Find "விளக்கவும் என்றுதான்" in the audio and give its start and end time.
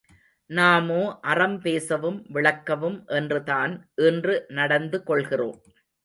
2.33-3.73